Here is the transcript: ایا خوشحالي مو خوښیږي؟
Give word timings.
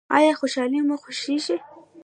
ایا 0.17 0.33
خوشحالي 0.39 0.79
مو 0.87 0.95
خوښیږي؟ 1.03 1.55